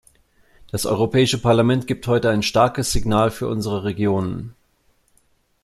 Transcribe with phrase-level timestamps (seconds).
[0.71, 4.55] Das Europäische Parlament gibt heute ein starkes Signal für unsere Regionen.